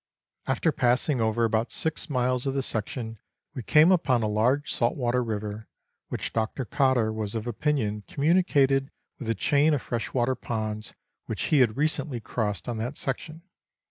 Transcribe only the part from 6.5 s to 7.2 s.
Cotter